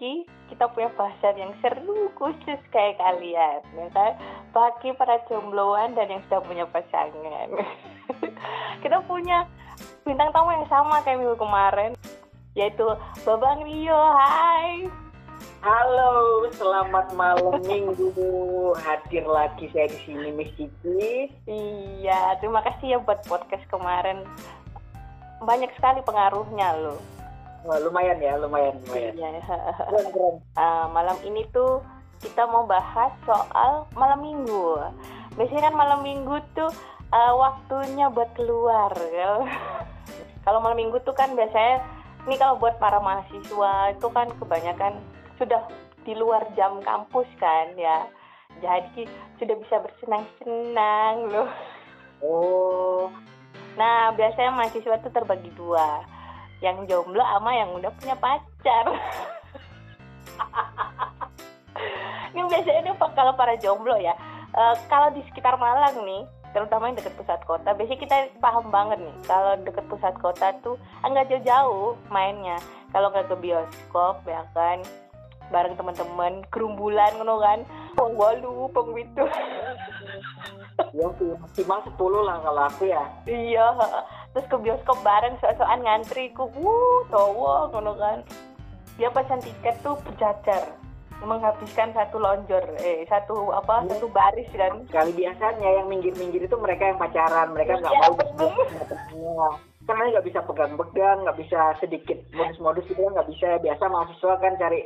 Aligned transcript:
lagi 0.00 0.24
kita 0.48 0.64
punya 0.72 0.88
bahasan 0.96 1.36
yang 1.36 1.52
seru 1.60 2.08
khusus 2.16 2.56
kayak 2.72 2.96
kalian 2.96 3.60
ya 3.76 3.86
kan 3.92 4.16
bagi 4.48 4.96
para 4.96 5.20
jombloan 5.28 5.92
dan 5.92 6.08
yang 6.08 6.24
sudah 6.24 6.40
punya 6.40 6.64
pasangan 6.72 7.52
kita 8.82 8.96
punya 9.04 9.44
bintang 10.08 10.32
tamu 10.32 10.56
yang 10.56 10.64
sama 10.72 11.04
kayak 11.04 11.20
minggu 11.20 11.36
kemarin 11.36 11.92
yaitu 12.56 12.88
Babang 13.28 13.60
Rio 13.60 14.00
hai 14.16 14.88
Halo, 15.60 16.48
selamat 16.56 17.12
malam 17.12 17.60
minggu. 17.68 18.16
Hadir 18.80 19.28
lagi 19.28 19.68
saya 19.76 19.92
di 19.92 20.00
sini 20.08 20.32
Miss 20.32 20.48
Cici. 20.56 21.28
Iya, 21.44 22.40
terima 22.40 22.64
kasih 22.64 22.96
ya 22.96 22.98
buat 23.04 23.20
podcast 23.28 23.68
kemarin. 23.68 24.24
Banyak 25.44 25.68
sekali 25.76 26.00
pengaruhnya 26.00 26.80
loh. 26.80 27.19
Lumayan 27.64 28.18
ya, 28.20 28.40
lumayan, 28.40 28.74
lumayan. 28.86 29.14
Iya. 29.16 29.40
Keren, 29.44 30.06
keren. 30.12 30.36
Uh, 30.56 30.86
malam 30.92 31.16
ini 31.26 31.44
tuh 31.52 31.84
kita 32.20 32.48
mau 32.48 32.64
bahas 32.64 33.12
soal 33.24 33.88
malam 33.96 34.20
minggu. 34.20 34.80
Biasanya 35.36 35.70
kan 35.70 35.76
malam 35.76 36.00
minggu 36.00 36.40
tuh 36.56 36.72
uh, 37.12 37.32
waktunya 37.36 38.08
buat 38.08 38.30
keluar. 38.36 38.92
ya. 39.12 39.44
kalau 40.44 40.58
malam 40.64 40.80
minggu 40.80 41.00
tuh 41.04 41.12
kan 41.12 41.32
biasanya 41.36 41.84
ini 42.28 42.36
kalau 42.36 42.56
buat 42.60 42.76
para 42.80 43.00
mahasiswa 43.00 43.96
itu 43.96 44.06
kan 44.12 44.28
kebanyakan 44.36 45.00
sudah 45.40 45.64
di 46.04 46.16
luar 46.16 46.44
jam 46.56 46.80
kampus 46.80 47.28
kan 47.36 47.76
ya. 47.76 48.08
Jadi 48.60 49.06
sudah 49.38 49.56
bisa 49.56 49.76
bersenang-senang 49.80 51.16
loh. 51.32 51.50
Oh, 52.20 53.08
Nah, 53.78 54.12
biasanya 54.12 54.50
mahasiswa 54.52 54.98
tuh 55.00 55.12
terbagi 55.14 55.48
dua. 55.54 56.02
Yang 56.60 56.76
jomblo 56.88 57.24
sama 57.24 57.50
yang 57.56 57.72
udah 57.72 57.90
punya 57.96 58.16
pacar. 58.16 58.86
Ini 62.30 62.46
biasanya 62.46 62.94
Pak, 62.94 63.10
kalau 63.18 63.32
para 63.34 63.58
jomblo 63.58 63.96
ya, 63.98 64.14
eh, 64.54 64.74
kalau 64.86 65.10
di 65.10 65.24
sekitar 65.26 65.58
Malang 65.58 66.04
nih, 66.06 66.22
terutama 66.54 66.90
yang 66.90 66.98
dekat 66.98 67.14
pusat 67.18 67.40
kota, 67.42 67.74
biasanya 67.74 68.00
kita 68.00 68.16
paham 68.38 68.70
banget 68.70 69.02
nih, 69.02 69.16
kalau 69.26 69.58
dekat 69.62 69.84
pusat 69.90 70.14
kota 70.22 70.54
tuh 70.62 70.76
enggak 71.02 71.26
jauh-jauh 71.30 71.98
mainnya. 72.12 72.58
Kalau 72.90 73.10
nggak 73.14 73.30
ke 73.30 73.36
bioskop 73.38 74.22
ya 74.26 74.42
kan, 74.50 74.82
bareng 75.50 75.74
teman-teman 75.74 76.42
kerumbulan 76.50 77.10
ngono 77.18 77.42
kan. 77.42 77.58
Wong 77.98 78.14
walu, 78.14 78.70
peng 78.70 78.94
gitu. 78.94 79.26
ya 80.96 81.06
maksimal 81.36 81.78
10 81.84 82.26
lah 82.26 82.36
kalau 82.40 82.62
aku 82.70 82.82
ya. 82.88 83.02
Iya, 83.26 83.66
terus 84.30 84.46
ke 84.46 84.56
bioskop 84.62 84.98
bareng 85.02 85.34
soal-soal 85.42 85.78
ngantri 85.82 86.30
ku, 86.34 86.46
wuh, 86.54 87.02
cowok 87.10 87.74
ngono 87.74 87.92
kan. 87.98 88.18
Dia 88.98 89.08
pesan 89.10 89.40
tiket 89.40 89.80
tuh 89.80 89.96
berjajar, 90.04 90.76
menghabiskan 91.24 91.90
satu 91.96 92.20
lonjor, 92.20 92.62
eh 92.84 93.08
satu 93.08 93.48
apa, 93.50 93.82
Hmm. 93.82 93.90
satu 93.90 94.06
baris 94.12 94.48
kan. 94.52 94.84
Kali 94.92 95.12
biasanya 95.16 95.68
yang 95.80 95.86
minggir-minggir 95.88 96.44
itu 96.44 96.56
mereka 96.60 96.92
yang 96.92 96.98
pacaran, 97.00 97.48
mereka 97.56 97.80
nggak 97.80 97.92
Iya, 97.92 98.00
mau 98.06 98.14
bertemu. 98.14 98.48
Karena 99.88 100.04
nggak 100.12 100.26
bisa 100.28 100.40
pegang-pegang, 100.46 101.16
nggak 101.26 101.38
bisa 101.40 101.60
sedikit 101.80 102.18
modus-modus 102.36 102.86
itu 102.86 103.00
nggak 103.00 103.28
bisa. 103.32 103.58
Biasa 103.58 103.84
mahasiswa 103.88 104.34
kan 104.38 104.52
cari 104.60 104.80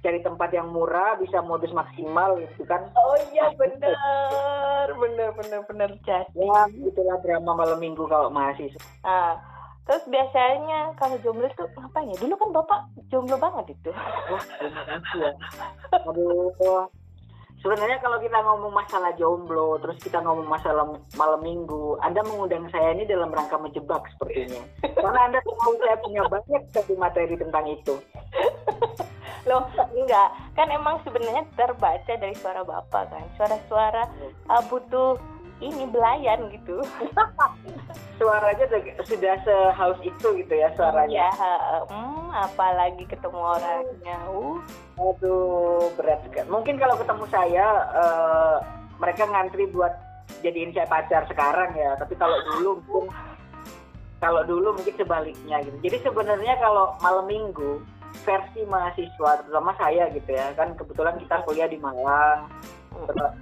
cari 0.00 0.20
tempat 0.24 0.50
yang 0.56 0.72
murah, 0.72 1.20
bisa 1.20 1.44
modus 1.44 1.72
maksimal 1.76 2.40
gitu 2.40 2.64
kan. 2.64 2.88
Oh 2.96 3.16
iya 3.32 3.52
bener, 3.56 4.88
bener 4.96 5.30
bener 5.36 5.60
bener 5.68 5.90
jadi. 6.04 6.40
Ya, 6.40 6.64
itulah 6.72 7.20
drama 7.20 7.52
malam 7.52 7.78
minggu 7.80 8.08
kalau 8.08 8.32
mahasiswa. 8.32 8.80
Nah, 9.04 9.36
terus 9.84 10.04
biasanya 10.08 10.96
kalau 10.96 11.20
jomblo 11.20 11.48
tuh 11.52 11.68
ngapain 11.76 12.08
ya? 12.08 12.16
Dulu 12.16 12.34
kan 12.36 12.50
bapak 12.56 12.80
jomblo 13.12 13.36
banget 13.36 13.76
itu. 13.76 13.90
Wah, 13.92 14.44
terima 14.56 14.82
kasih 14.88 15.18
ya. 15.20 15.32
Aduh. 16.08 16.88
Sebenarnya 17.60 18.00
kalau 18.00 18.16
kita 18.24 18.40
ngomong 18.40 18.72
masalah 18.72 19.12
jomblo, 19.20 19.76
terus 19.84 20.00
kita 20.00 20.16
ngomong 20.24 20.48
masalah 20.48 20.96
malam 21.12 21.44
minggu, 21.44 21.92
Anda 22.00 22.24
mengundang 22.24 22.64
saya 22.72 22.96
ini 22.96 23.04
dalam 23.04 23.28
rangka 23.28 23.60
menjebak 23.60 24.00
sepertinya. 24.16 24.64
Karena 24.80 25.28
Anda 25.28 25.44
tahu 25.44 25.76
saya 25.76 26.00
punya 26.00 26.24
banyak 26.24 26.72
sekali 26.72 26.96
materi 26.96 27.36
tentang 27.36 27.68
itu. 27.68 28.00
Loh, 29.50 29.66
enggak. 29.98 30.28
Kan 30.54 30.70
emang 30.70 31.02
sebenarnya 31.02 31.42
terbaca 31.58 32.12
dari 32.14 32.34
suara 32.38 32.62
bapak 32.62 33.10
kan. 33.10 33.26
Suara-suara 33.34 34.06
uh, 34.46 34.62
butuh 34.70 35.18
ini 35.58 35.90
belayan 35.90 36.48
gitu. 36.54 36.80
Suaranya 38.20 38.64
sudah- 39.04 39.42
sehaus 39.42 40.00
itu 40.04 40.28
gitu 40.44 40.54
ya 40.54 40.68
suaranya. 40.76 41.28
Ya, 41.28 41.30
hmm, 41.88 42.28
apalagi 42.30 43.04
ketemu 43.08 43.40
orangnya. 43.40 44.16
Uh, 44.28 44.60
Aduh, 45.00 45.88
berat 45.96 46.20
sekali. 46.28 46.44
Mungkin 46.52 46.76
kalau 46.76 47.00
ketemu 47.00 47.24
saya, 47.32 47.66
eh, 47.96 48.56
mereka 49.00 49.24
ngantri 49.24 49.64
buat 49.72 49.96
jadiin 50.44 50.76
saya 50.76 50.84
pacar 50.84 51.24
sekarang 51.32 51.72
ya. 51.72 51.96
Tapi 51.96 52.12
kalau 52.20 52.36
dulu 52.52 52.70
mungkin, 52.84 53.16
kalau 54.20 54.44
dulu 54.44 54.76
mungkin 54.76 54.92
sebaliknya 55.00 55.64
gitu. 55.64 55.76
Jadi 55.80 55.96
sebenarnya 56.04 56.60
kalau 56.60 56.92
malam 57.00 57.24
minggu 57.24 57.80
versi 58.30 58.62
mahasiswa, 58.62 59.42
terutama 59.42 59.74
saya 59.74 60.06
gitu 60.14 60.30
ya, 60.30 60.54
kan 60.54 60.78
kebetulan 60.78 61.18
kita 61.18 61.42
kuliah 61.42 61.66
di 61.66 61.82
Malang, 61.82 62.46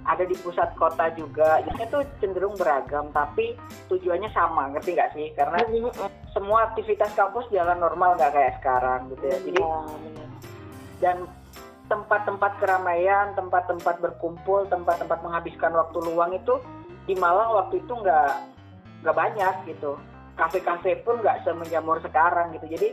ada 0.09 0.23
di 0.25 0.33
pusat 0.41 0.73
kota 0.73 1.13
juga. 1.13 1.61
Itu 1.77 2.01
cenderung 2.17 2.57
beragam, 2.57 3.13
tapi 3.13 3.53
tujuannya 3.85 4.33
sama, 4.33 4.73
ngerti 4.73 4.97
nggak 4.97 5.13
sih? 5.13 5.27
Karena 5.37 5.61
semua 6.33 6.73
aktivitas 6.73 7.13
kampus 7.13 7.45
jalan 7.53 7.77
normal 7.77 8.17
nggak 8.17 8.33
kayak 8.33 8.53
sekarang 8.57 9.13
gitu 9.13 9.25
ya. 9.29 9.37
Jadi 9.45 9.61
Iya, 9.61 10.25
dan 10.99 11.17
tempat-tempat 11.89 12.61
keramaian, 12.61 13.33
tempat-tempat 13.33 13.97
berkumpul, 13.97 14.69
tempat-tempat 14.69 15.19
menghabiskan 15.25 15.73
waktu 15.73 15.97
luang 16.05 16.33
itu 16.37 16.61
di 17.09 17.17
Malang 17.17 17.49
waktu 17.57 17.81
itu 17.81 17.93
nggak 17.93 18.31
nggak 19.01 19.15
banyak 19.17 19.55
gitu. 19.65 19.97
Kafe-kafe 20.37 21.01
pun 21.03 21.19
nggak 21.19 21.43
semenjamur 21.43 21.99
sekarang 21.99 22.53
gitu. 22.55 22.67
Jadi 22.77 22.87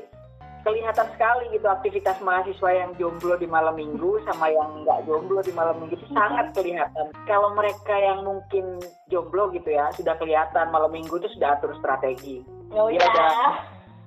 kelihatan 0.66 1.06
sekali 1.14 1.46
gitu 1.54 1.70
aktivitas 1.70 2.18
mahasiswa 2.18 2.70
yang 2.74 2.90
jomblo 2.98 3.38
di 3.38 3.46
malam 3.46 3.78
minggu 3.78 4.18
sama 4.26 4.50
yang 4.50 4.82
nggak 4.82 5.06
jomblo 5.06 5.38
di 5.38 5.54
malam 5.54 5.78
minggu 5.78 5.94
itu 5.94 6.10
sangat 6.10 6.50
kelihatan. 6.52 7.14
Kalau 7.24 7.54
mereka 7.54 7.94
yang 7.94 8.26
mungkin 8.26 8.82
jomblo 9.06 9.54
gitu 9.54 9.70
ya 9.70 9.94
sudah 9.94 10.18
kelihatan 10.18 10.74
malam 10.74 10.90
minggu 10.90 11.14
itu 11.16 11.30
sudah 11.38 11.54
atur 11.54 11.70
strategi. 11.78 12.42
Oh 12.74 12.90
Dia 12.90 12.98
ya. 12.98 13.06
udah- 13.06 13.54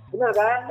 Bener 0.09 0.33
kan? 0.33 0.61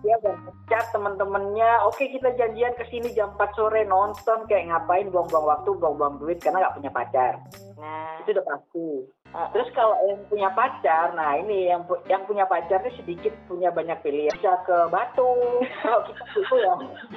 dia 0.00 0.14
udah 0.22 0.34
chat 0.70 0.86
temen-temennya 0.94 1.82
oke 1.82 1.98
kita 1.98 2.30
janjian 2.38 2.70
ke 2.78 2.86
sini 2.86 3.10
jam 3.10 3.34
4 3.34 3.58
sore 3.58 3.82
nonton 3.82 4.46
kayak 4.46 4.70
ngapain 4.70 5.10
buang-buang 5.10 5.50
waktu 5.50 5.70
buang-buang 5.74 6.22
duit 6.22 6.38
karena 6.38 6.62
nggak 6.62 6.76
punya 6.78 6.90
pacar 6.94 7.42
Nah, 7.80 8.20
itu 8.20 8.30
udah 8.30 8.44
pasti. 8.44 8.88
Uh, 9.30 9.46
terus 9.54 9.70
kalau 9.72 9.94
yang 10.04 10.20
punya 10.26 10.50
pacar 10.50 11.14
nah 11.14 11.38
ini 11.38 11.70
yang 11.70 11.86
pu- 11.86 12.02
yang 12.06 12.26
punya 12.26 12.44
pacar 12.44 12.82
ini 12.82 12.92
sedikit 12.94 13.32
punya 13.46 13.70
banyak 13.70 13.96
pilihan. 14.00 14.34
Bisa 14.36 14.60
ke 14.62 14.90
Batu. 14.90 15.30
Kalau 15.82 16.00
kita 16.04 16.22
gitu 16.34 16.54
ya. 16.58 16.74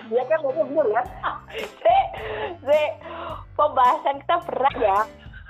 Dia 0.08 0.24
kan 0.24 0.40
bener 0.40 0.66
bener 0.66 0.88
kan 0.94 1.06
Se, 1.52 1.98
se, 2.62 2.80
pembahasan 3.54 4.22
kita 4.22 4.36
berat 4.46 4.76
ya. 4.78 5.00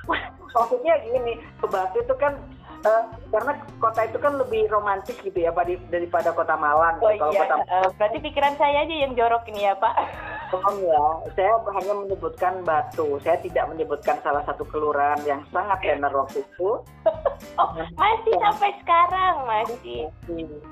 Maksudnya 0.56 0.94
gini 1.04 1.34
ke 1.60 1.66
Batu 1.68 2.00
itu 2.00 2.16
kan 2.16 2.34
eh, 2.82 3.04
karena 3.28 3.54
kota 3.78 4.02
itu 4.04 4.18
kan 4.18 4.34
lebih 4.36 4.68
romantis 4.68 5.16
gitu 5.20 5.36
ya 5.36 5.52
pada- 5.52 5.84
daripada 5.88 6.32
kota 6.32 6.56
Malang. 6.56 6.96
Oh 7.00 7.12
kalau 7.12 7.32
iya, 7.32 7.44
kota 7.44 7.56
uh, 7.62 7.90
berarti 7.96 8.18
pikiran 8.20 8.56
saya 8.56 8.84
aja 8.84 8.96
yang 8.98 9.14
jorok 9.14 9.44
ini 9.48 9.68
ya 9.68 9.76
Pak. 9.76 9.94
Tolong 10.54 10.86
ya, 10.86 11.06
saya 11.34 11.58
hanya 11.74 11.94
menyebutkan 11.98 12.62
Batu. 12.62 13.18
Saya 13.26 13.42
tidak 13.42 13.74
menyebutkan 13.74 14.22
salah 14.22 14.46
satu 14.46 14.62
kelurahan 14.70 15.18
yang 15.26 15.42
sangat 15.50 15.82
tenar 15.82 16.14
waktu 16.14 16.46
itu. 16.46 16.78
Oh, 17.60 17.70
masih 17.76 18.34
sampai 18.40 18.72
sekarang 18.82 19.46
masih. 19.46 20.10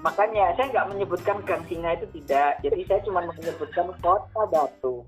Makanya 0.02 0.56
saya 0.56 0.72
nggak 0.72 0.90
menyebutkan 0.90 1.38
Gang 1.44 1.62
Singa 1.68 1.94
itu 2.00 2.08
tidak. 2.16 2.58
Jadi 2.64 2.88
saya 2.88 3.00
cuma 3.06 3.22
menyebutkan 3.28 3.92
kota 4.02 4.42
Batu. 4.50 5.04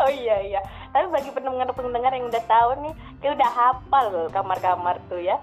Oh 0.00 0.10
iya 0.10 0.40
iya. 0.42 0.60
Tapi 0.90 1.12
bagi 1.12 1.30
pendengar-pendengar 1.30 2.16
yang 2.16 2.26
udah 2.32 2.44
tahu 2.48 2.70
nih, 2.86 2.94
dia 3.20 3.30
udah 3.38 3.50
hafal 3.54 4.04
loh 4.08 4.26
kamar-kamar 4.32 4.98
tuh 5.06 5.20
ya. 5.20 5.36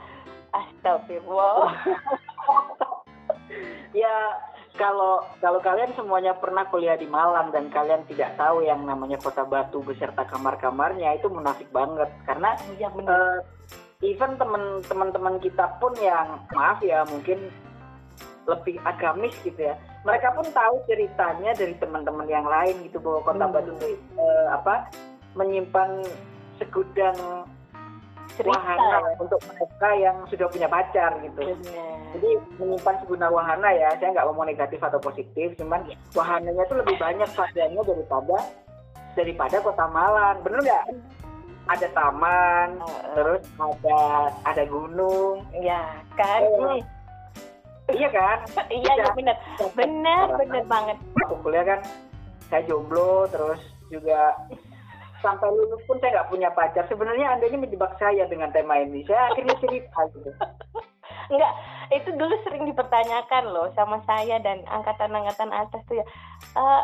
Astagfirullah. 0.52 1.72
Ya 3.90 4.16
kalau 4.80 5.20
kalau 5.44 5.60
kalian 5.60 5.92
semuanya 6.00 6.32
pernah 6.40 6.64
kuliah 6.72 6.96
di 6.96 7.04
Malang 7.06 7.52
dan 7.52 7.68
kalian 7.68 8.08
tidak 8.08 8.40
tahu 8.40 8.64
yang 8.64 8.88
namanya 8.88 9.20
kota 9.20 9.44
Batu 9.44 9.84
beserta 9.84 10.24
kamar-kamarnya 10.24 11.20
itu 11.20 11.28
munafik 11.28 11.68
banget 11.76 12.08
karena 12.24 12.56
benar. 12.80 13.12
eh, 13.12 13.38
even 14.08 14.40
teman 14.40 14.80
teman-teman 14.88 15.36
kita 15.44 15.76
pun 15.84 15.92
yang 16.00 16.40
maaf 16.56 16.80
ya 16.80 17.04
mungkin 17.12 17.52
lebih 18.48 18.80
agamis 18.88 19.36
gitu 19.44 19.60
ya 19.60 19.76
mereka 20.08 20.32
pun 20.32 20.48
tahu 20.50 20.80
ceritanya 20.88 21.52
dari 21.54 21.76
teman-teman 21.76 22.26
yang 22.32 22.48
lain 22.48 22.80
gitu 22.88 23.04
bahwa 23.04 23.20
kota 23.28 23.46
Hmm. 23.46 23.54
Batu 23.54 23.72
itu 23.76 23.92
eh, 24.16 24.48
apa 24.56 24.88
menyimpan 25.36 26.08
segudang 26.58 27.46
Cerita. 28.38 28.56
wahana 28.56 29.16
untuk 29.20 29.42
mereka 29.50 29.90
yang 30.00 30.18
sudah 30.30 30.48
punya 30.48 30.68
pacar 30.70 31.12
gitu. 31.24 31.42
Benar. 31.44 31.98
Jadi 32.16 32.30
menyimpan 32.62 32.96
seguna 33.04 33.28
wahana 33.30 33.70
ya, 33.74 33.90
saya 34.00 34.10
nggak 34.16 34.26
ngomong 34.30 34.48
negatif 34.50 34.80
atau 34.82 35.00
positif, 35.02 35.54
cuman 35.60 35.86
wahananya 36.14 36.64
itu 36.66 36.76
lebih 36.78 36.96
banyak 36.98 37.30
variannya 37.34 37.82
daripada 37.86 38.38
daripada 39.18 39.56
kota 39.62 39.86
Malang, 39.90 40.38
bener 40.46 40.60
nggak? 40.64 40.86
Ada 41.70 41.88
taman, 41.94 42.70
Heeh. 42.82 43.14
terus 43.14 43.42
ada 43.62 44.00
ada 44.42 44.64
gunung, 44.66 45.46
ya 45.62 45.86
kan 46.18 46.42
Eh, 47.90 47.98
iya 47.98 48.10
kan? 48.10 48.38
iya 48.74 48.94
iya 49.02 49.10
benar 49.18 49.38
benar 49.74 50.26
benar 50.38 50.64
banget 50.70 50.98
kuliah 51.42 51.66
kan 51.66 51.80
saya 52.50 52.66
jomblo, 52.66 53.30
terus 53.30 53.62
juga 53.94 54.34
sampai 55.20 55.50
lulus 55.52 55.82
pun 55.86 56.00
saya 56.00 56.20
nggak 56.20 56.30
punya 56.32 56.50
pacar. 56.56 56.84
Sebenarnya 56.88 57.36
anda 57.36 57.46
ini 57.48 57.58
menjebak 57.62 57.96
saya 58.00 58.26
dengan 58.28 58.52
tema 58.56 58.80
ini. 58.80 59.04
Saya 59.06 59.32
akhirnya 59.32 59.56
cerita 59.60 60.00
gitu. 60.16 60.30
Enggak, 61.30 61.54
itu 61.94 62.10
dulu 62.18 62.34
sering 62.42 62.66
dipertanyakan 62.66 63.54
loh 63.54 63.70
sama 63.78 64.02
saya 64.10 64.42
dan 64.42 64.66
angkatan-angkatan 64.66 65.54
atas 65.54 65.82
tuh 65.86 66.02
ya. 66.02 66.06
Eh, 66.58 66.84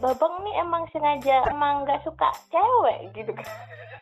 Babang 0.00 0.42
nih 0.42 0.54
emang 0.58 0.82
sengaja 0.90 1.46
emang 1.54 1.86
nggak 1.86 2.02
suka 2.02 2.26
cewek 2.50 3.14
gitu 3.14 3.30
kan? 3.30 3.46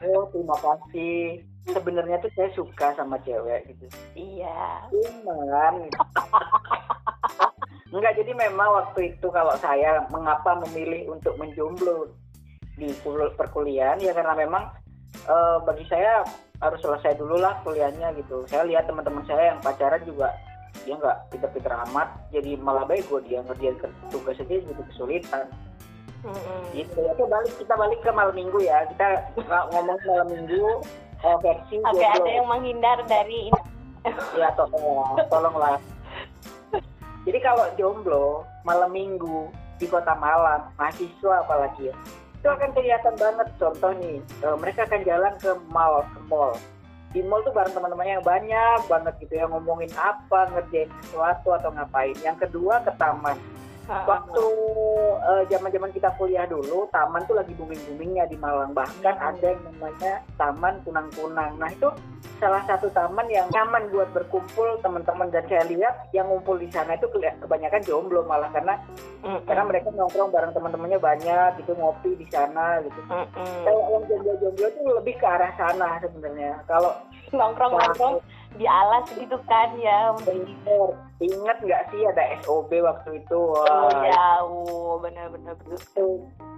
Oh 0.08 0.24
terima 0.32 0.56
kasih. 0.56 1.44
Sebenarnya 1.68 2.16
tuh 2.24 2.32
saya 2.32 2.48
suka 2.56 2.96
sama 2.96 3.20
cewek 3.22 3.68
gitu. 3.68 3.86
Iya. 4.16 4.88
Cuman 4.88 5.92
enggak 7.92 8.16
jadi 8.16 8.32
memang 8.32 8.68
waktu 8.72 9.12
itu 9.12 9.26
kalau 9.28 9.52
saya 9.60 10.00
mengapa 10.08 10.56
memilih 10.64 11.12
untuk 11.12 11.36
menjomblo 11.36 12.08
di 12.76 12.88
kul- 13.04 13.34
perkuliahan 13.36 14.00
ya 14.00 14.12
karena 14.16 14.34
memang 14.36 14.64
eh, 15.28 15.56
bagi 15.64 15.84
saya 15.88 16.24
harus 16.62 16.78
selesai 16.78 17.18
dulu 17.18 17.42
lah 17.42 17.58
kuliahnya 17.66 18.14
gitu. 18.16 18.46
Saya 18.46 18.62
lihat 18.64 18.86
teman-teman 18.86 19.26
saya 19.26 19.54
yang 19.54 19.58
pacaran 19.60 20.02
juga 20.06 20.30
dia 20.82 20.94
nggak 20.98 21.18
pinter-pinter 21.30 21.72
amat 21.88 22.08
jadi 22.32 22.56
malah 22.58 22.88
bego 22.88 23.20
dia 23.22 23.44
ngerjain 23.44 23.76
tugas 24.10 24.40
aja 24.40 24.54
jadi 24.56 24.82
kesulitan 24.88 25.46
Mm-mm. 26.24 26.60
gitu 26.74 27.02
oke 27.02 27.22
balik 27.28 27.54
kita 27.60 27.74
balik 27.76 28.00
ke 28.00 28.10
malam 28.10 28.34
minggu 28.34 28.58
ya 28.62 28.86
kita 28.90 29.20
ngomong 29.70 29.98
malam 30.06 30.28
minggu 30.32 30.64
eh, 31.22 31.36
versi 31.44 31.76
Oke, 31.82 32.02
jomblo. 32.02 32.18
ada 32.24 32.30
yang 32.30 32.48
menghindar 32.48 32.98
dari 33.06 33.52
ini. 33.52 33.60
ya 34.34 34.50
tolong 34.58 35.14
tolonglah 35.30 35.78
jadi 37.22 37.38
kalau 37.38 37.66
jomblo 37.78 38.26
malam 38.66 38.90
minggu 38.90 39.46
di 39.78 39.86
kota 39.86 40.14
Malang 40.18 40.70
mahasiswa 40.78 41.46
apalagi 41.46 41.90
ya 41.90 41.94
itu 42.42 42.50
akan 42.50 42.74
kelihatan 42.74 43.14
banget. 43.14 43.48
Contoh 43.54 43.94
nih 44.02 44.18
eh, 44.18 44.56
mereka 44.58 44.82
akan 44.90 45.00
jalan 45.06 45.32
ke 45.38 45.50
mall 45.70 46.02
ke 46.10 46.20
mall. 46.26 46.52
Di 47.14 47.22
mall 47.22 47.46
tuh 47.46 47.54
bareng 47.54 47.70
teman-temannya 47.70 48.18
yang 48.18 48.26
banyak 48.26 48.80
banget 48.90 49.14
gitu 49.22 49.32
ya 49.38 49.46
ngomongin 49.46 49.92
apa 49.94 50.50
ngerjain 50.50 50.90
sesuatu 51.06 51.54
atau 51.54 51.70
ngapain. 51.70 52.18
Yang 52.26 52.50
kedua 52.50 52.82
ke 52.82 52.90
taman 52.98 53.38
waktu 53.88 54.44
eh, 55.22 55.42
zaman-zaman 55.50 55.90
kita 55.90 56.14
kuliah 56.18 56.46
dulu 56.46 56.86
taman 56.90 57.22
tuh 57.26 57.38
lagi 57.38 57.52
booming 57.58 57.78
boomingnya 57.88 58.24
di 58.30 58.36
Malang. 58.38 58.74
Bahkan 58.74 59.14
Hmm. 59.18 59.28
ada 59.34 59.46
yang 59.46 59.62
namanya 59.66 60.12
taman 60.38 60.74
kunang-kunang. 60.86 61.52
Nah 61.58 61.70
itu 61.70 61.88
salah 62.42 62.62
satu 62.66 62.90
taman 62.90 63.30
yang 63.30 63.46
nyaman 63.54 63.86
buat 63.94 64.10
berkumpul 64.10 64.78
teman-teman. 64.82 65.30
Dan 65.30 65.46
saya 65.46 65.62
lihat 65.66 66.10
yang 66.10 66.26
ngumpul 66.26 66.58
di 66.58 66.66
sana 66.70 66.94
itu 66.98 67.06
kebanyakan 67.12 67.82
jomblo 67.86 68.26
malah. 68.26 68.50
Karena 68.50 68.74
Mm-mm. 69.22 69.46
karena 69.46 69.62
mereka 69.62 69.94
nongkrong 69.94 70.34
bareng 70.34 70.54
teman-temannya 70.54 70.98
banyak 70.98 71.50
gitu 71.62 71.72
ngopi 71.78 72.18
di 72.18 72.26
sana 72.30 72.82
gitu. 72.82 72.98
Mm-mm. 73.06 73.62
kalau 73.66 73.82
yang 73.94 74.04
jomblo-jomblo 74.10 74.66
itu 74.66 74.80
lebih 74.90 75.14
ke 75.18 75.26
arah 75.26 75.52
sana 75.54 76.02
sebenarnya. 76.02 76.58
Kalau 76.66 76.90
nongkrong-nongkrong 77.30 78.18
di 78.56 78.66
alas 78.68 79.06
gitu 79.16 79.36
kan 79.48 79.72
ya. 79.80 80.12
bener 80.22 80.88
ingat 81.22 81.56
nggak 81.62 81.82
sih 81.94 82.02
ada 82.04 82.22
SOB 82.42 82.70
waktu 82.82 83.22
itu 83.22 83.38
Oh 83.38 83.62
Wah, 83.62 84.02
ya, 84.04 84.42
oh, 84.42 84.98
benar-benar 84.98 85.54
benar. 85.62 85.78
itu 85.78 86.06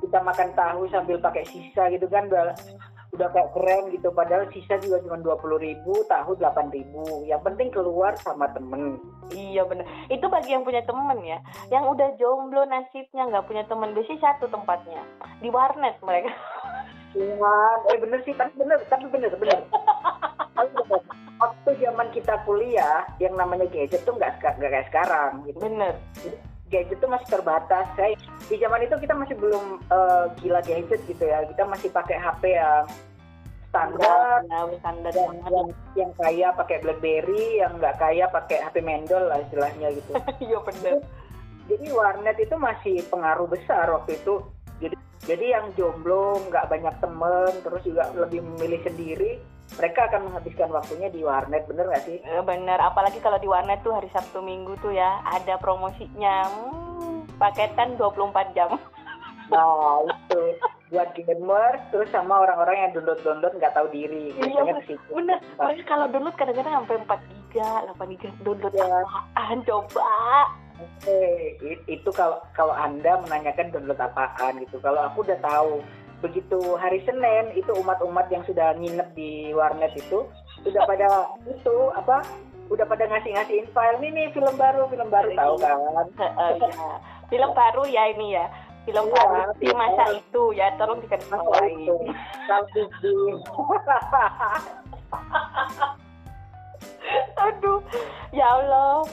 kita 0.03 0.19
makan 0.25 0.51
tahu 0.57 0.89
sambil 0.91 1.17
pakai 1.21 1.45
sisa 1.49 1.89
gitu 1.93 2.09
kan 2.09 2.27
udah 2.29 2.57
udah 3.15 3.31
kayak 3.31 3.53
keren 3.55 3.95
gitu 3.95 4.11
padahal 4.11 4.43
sisa 4.51 4.75
juga 4.83 4.99
cuma 5.07 5.23
dua 5.23 5.39
puluh 5.39 5.63
ribu 5.63 6.03
tahu 6.11 6.35
delapan 6.35 6.67
ribu 6.75 7.23
yang 7.31 7.39
penting 7.47 7.71
keluar 7.71 8.17
sama 8.27 8.51
temen 8.51 8.99
Iya 9.33 9.65
benar. 9.65 9.89
Itu 10.13 10.29
bagi 10.29 10.53
yang 10.53 10.69
punya 10.69 10.85
temen 10.85 11.17
ya. 11.25 11.41
Yang 11.73 11.97
udah 11.97 12.09
jomblo 12.21 12.69
nasibnya 12.69 13.25
nggak 13.25 13.49
punya 13.49 13.65
temen. 13.65 13.97
Biasanya 13.97 14.21
satu 14.21 14.53
tempatnya 14.53 15.01
di 15.41 15.49
warnet 15.49 15.97
mereka. 16.05 16.29
cuman 17.15 17.79
eh 17.95 17.99
bener 18.03 18.21
sih 18.27 18.35
tapi 18.35 18.51
bener 18.59 18.83
tapi 18.91 19.07
bener 19.07 19.31
bener 19.39 19.63
kuliah 22.65 23.05
yang 23.21 23.37
namanya 23.37 23.69
gadget 23.69 24.01
tuh 24.09 24.17
nggak 24.17 24.41
kayak 24.41 24.89
sekarang 24.89 25.45
gitu 25.45 25.61
Bener. 25.61 26.01
gadget 26.73 26.97
tuh 26.97 27.13
masih 27.13 27.29
terbatas 27.29 27.87
saya 27.93 28.17
di 28.49 28.57
zaman 28.57 28.81
itu 28.89 28.97
kita 28.97 29.13
masih 29.13 29.37
belum 29.37 29.85
eh, 29.93 30.25
gila 30.41 30.65
gadget 30.65 31.01
gitu 31.05 31.25
ya 31.29 31.45
kita 31.45 31.69
masih 31.69 31.93
pakai 31.93 32.17
HP 32.17 32.57
yang 32.57 32.89
standar 33.69 34.41
standar 34.81 35.13
yang, 35.13 35.35
yang, 35.51 35.69
yang 35.99 36.11
kaya 36.15 36.55
pakai 36.55 36.79
BlackBerry, 36.79 37.59
yang 37.59 37.75
nggak 37.83 37.99
kaya 37.99 38.31
pakai 38.31 38.63
HP 38.63 38.79
mendol 38.87 39.27
lah 39.27 39.43
istilahnya 39.43 39.91
gitu. 39.99 40.15
Iya 40.47 40.63
bener. 40.63 41.03
Jadi 41.67 41.87
warnet 41.91 42.39
itu 42.39 42.55
masih 42.55 43.03
pengaruh 43.11 43.51
besar 43.51 43.91
waktu 43.91 44.15
itu. 44.15 44.47
Jadi 44.79 44.95
jadi 45.27 45.59
yang 45.59 45.67
jomblo 45.75 46.39
nggak 46.47 46.71
banyak 46.71 46.95
temen, 47.03 47.53
terus 47.67 47.83
juga 47.83 48.15
lebih 48.15 48.47
memilih 48.47 48.79
sendiri, 48.87 49.43
mereka 49.75 50.07
akan 50.07 50.21
menghabiskan 50.25 50.69
waktunya 50.71 51.09
di 51.09 51.21
warnet, 51.21 51.65
bener 51.65 51.89
nggak 51.89 52.05
sih? 52.05 52.19
Eh, 52.21 52.43
Bener. 52.43 52.79
Apalagi 52.79 53.19
kalau 53.19 53.37
di 53.37 53.47
warnet 53.47 53.81
tuh 53.81 53.93
hari 53.93 54.07
Sabtu 54.09 54.39
Minggu 54.39 54.77
tuh 54.79 54.93
ya 54.93 55.19
ada 55.25 55.57
promosinya. 55.57 56.47
Hmm, 56.47 57.27
paketan 57.37 57.97
24 57.97 58.55
jam. 58.55 58.71
Nah 59.45 60.01
itu 60.01 60.41
buat 60.89 61.13
gamer, 61.13 61.77
terus 61.93 62.09
sama 62.09 62.41
orang-orang 62.41 62.81
yang 62.81 62.91
download-download 62.97 63.61
nggak 63.61 63.77
tahu 63.77 63.93
diri, 63.93 64.33
ke 64.33 64.41
situ. 64.89 65.11
Bener. 65.13 65.37
Kalau 65.85 66.09
download 66.09 66.33
kadang-kadang 66.33 66.81
sampai 66.81 66.97
4 67.05 67.21
giga, 67.29 67.69
8 67.93 68.09
giga 68.17 68.29
download 68.41 68.73
Ya. 68.73 68.89
apaan 69.05 69.61
coba. 69.69 70.09
Oke, 70.81 71.21
i- 71.61 71.85
itu 71.87 72.09
kalau 72.11 72.41
kalau 72.51 72.73
anda 72.73 73.21
menanyakan 73.21 73.69
download 73.69 74.01
apaan 74.01 74.59
gitu. 74.59 74.81
Kalau 74.81 75.05
aku 75.05 75.21
udah 75.21 75.37
tahu. 75.39 75.85
Begitu 76.25 76.59
hari 76.75 77.05
Senin 77.05 77.53
itu 77.53 77.71
umat-umat 77.77 78.33
yang 78.33 78.41
sudah 78.43 78.73
nginep 78.75 79.13
di 79.13 79.53
warnet 79.53 79.93
itu 79.93 80.25
sudah 80.65 80.83
pada 80.89 81.29
itu 81.45 81.77
apa? 81.93 82.25
Udah 82.73 82.89
pada 82.89 83.05
ngasih-ngasihin 83.05 83.69
file 83.71 84.01
nih 84.01 84.11
nih 84.11 84.27
film 84.33 84.57
baru, 84.57 84.89
film 84.89 85.13
baru 85.13 85.29
tahu 85.37 85.55
kan? 85.61 85.77
Eh, 86.17 86.57
ya. 86.65 86.73
Film 87.29 87.51
baru 87.53 87.85
ya 87.85 88.09
ini 88.09 88.33
ya. 88.33 88.49
Film 88.85 89.05
Iya, 89.07 89.23
baru 89.23 89.53
di 89.55 89.69
masa 89.73 90.03
baru. 90.03 90.17
itu 90.17 90.43
ya 90.53 90.67
tolong 90.77 91.01
tahu 91.01 91.65
itu 91.69 91.97
kalau 92.45 92.65
di, 92.69 92.83
di- 93.01 93.41
Aduh, 97.39 97.81
ya 98.33 98.47
Allah. 98.51 99.05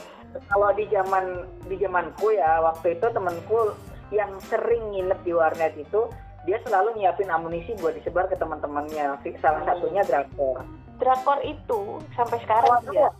kalau 0.48 0.72
di 0.72 0.88
zaman 0.88 1.44
di 1.68 1.76
zamanku 1.76 2.32
ya 2.32 2.64
waktu 2.64 2.96
itu 2.96 3.04
temanku 3.12 3.76
yang 4.08 4.32
sering 4.40 4.88
nginep 4.88 5.20
di 5.24 5.32
warnet 5.36 5.76
itu 5.76 6.08
dia 6.42 6.58
selalu 6.66 6.98
nyiapin 6.98 7.30
amunisi 7.30 7.74
buat 7.78 7.94
disebar 7.94 8.26
ke 8.26 8.34
teman-temannya. 8.34 9.18
Salah 9.38 9.62
satunya 9.62 10.02
drakor. 10.02 10.66
Drakor 10.98 11.38
itu 11.46 12.02
sampai 12.18 12.38
sekarang 12.42 12.82
ya. 12.90 13.10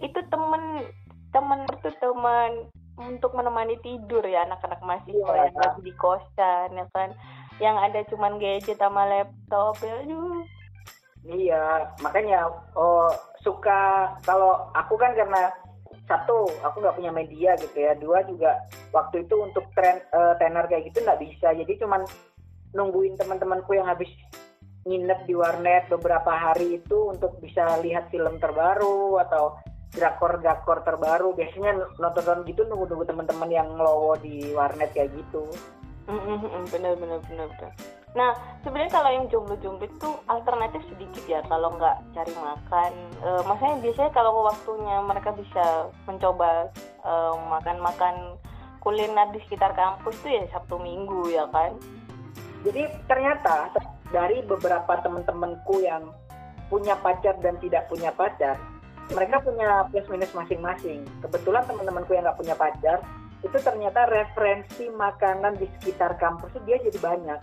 Itu 0.00 0.20
temen 0.28 0.84
temen 1.32 1.64
itu 1.68 1.90
temen 2.00 2.68
untuk 2.98 3.30
menemani 3.32 3.78
tidur 3.80 4.26
ya 4.26 4.42
anak-anak 4.44 4.82
mahasiswa 4.82 5.14
Iya. 5.14 5.48
yang 5.48 5.56
lagi 5.56 5.80
di 5.86 5.92
kosan 5.96 6.68
ya 6.76 6.86
kan. 6.92 7.10
Yang 7.58 7.76
ada 7.90 8.00
cuman 8.12 8.32
gadget 8.38 8.78
sama 8.78 9.02
laptop. 9.06 9.74
ya, 9.82 9.94
Aduh. 10.04 10.42
Iya, 11.28 11.92
makanya 12.00 12.46
oh, 12.78 13.10
suka 13.42 14.12
kalau 14.22 14.70
aku 14.72 14.94
kan 14.94 15.12
karena 15.18 15.50
satu 16.08 16.48
aku 16.64 16.80
nggak 16.80 16.96
punya 16.96 17.12
media 17.12 17.52
gitu 17.60 17.74
ya, 17.76 17.92
dua 17.98 18.24
juga 18.24 18.64
waktu 18.96 19.28
itu 19.28 19.34
untuk 19.36 19.66
tren 19.76 20.00
eh, 20.00 20.34
tenar 20.40 20.64
kayak 20.70 20.88
gitu 20.88 21.04
nggak 21.04 21.20
bisa, 21.20 21.52
jadi 21.52 21.68
cuman 21.84 22.06
nungguin 22.72 23.16
teman-temanku 23.16 23.76
yang 23.76 23.88
habis 23.88 24.08
nginep 24.88 25.20
di 25.28 25.34
warnet 25.36 25.84
beberapa 25.92 26.32
hari 26.32 26.80
itu 26.80 27.12
untuk 27.12 27.36
bisa 27.44 27.76
lihat 27.84 28.08
film 28.08 28.40
terbaru 28.40 29.20
atau 29.28 29.60
drakor-drakor 29.92 30.84
terbaru. 30.84 31.36
Biasanya 31.36 31.76
nonton-nonton 32.00 32.48
gitu 32.48 32.64
nunggu-nunggu 32.68 33.04
teman-teman 33.08 33.50
yang 33.52 33.68
ngelowo 33.76 34.16
di 34.20 34.52
warnet 34.56 34.92
kayak 34.96 35.12
gitu. 35.12 35.44
Mm, 36.08 36.16
mm, 36.16 36.38
mm, 36.40 36.64
bener 36.72 36.92
bener 36.96 37.20
bener 37.28 37.48
bener. 37.52 37.72
Nah 38.16 38.32
sebenarnya 38.64 38.92
kalau 38.96 39.10
yang 39.12 39.26
jomblo-jomblo 39.28 39.84
itu 39.84 40.10
alternatif 40.24 40.80
sedikit 40.88 41.24
ya 41.28 41.40
kalau 41.44 41.76
nggak 41.76 42.00
cari 42.16 42.32
makan. 42.32 42.92
Eh, 43.20 43.42
maksudnya 43.44 43.76
biasanya 43.84 44.10
kalau 44.16 44.32
waktunya 44.48 44.96
mereka 45.04 45.30
bisa 45.36 45.92
mencoba 46.08 46.72
eh, 47.04 47.34
makan-makan 47.52 48.40
kuliner 48.80 49.28
di 49.36 49.40
sekitar 49.44 49.76
kampus 49.76 50.16
tuh 50.24 50.32
ya 50.32 50.48
Sabtu 50.48 50.80
Minggu 50.80 51.28
ya 51.28 51.44
kan. 51.52 51.76
Jadi 52.66 52.82
ternyata 53.06 53.70
dari 54.10 54.42
beberapa 54.42 54.98
teman-temanku 55.04 55.84
yang 55.84 56.10
punya 56.68 56.96
pacar 57.00 57.36
dan 57.40 57.56
tidak 57.62 57.88
punya 57.88 58.12
pacar 58.12 58.58
mereka 59.14 59.40
punya 59.40 59.88
plus 59.88 60.06
minus 60.12 60.32
masing-masing. 60.36 61.00
Kebetulan 61.24 61.64
teman-temanku 61.64 62.12
yang 62.12 62.28
nggak 62.28 62.38
punya 62.40 62.54
pacar 62.56 63.00
itu 63.40 63.56
ternyata 63.62 64.04
referensi 64.10 64.90
makanan 64.90 65.56
di 65.56 65.66
sekitar 65.78 66.18
kampus 66.18 66.50
itu 66.58 66.60
dia 66.66 66.76
jadi 66.82 66.98
banyak. 66.98 67.40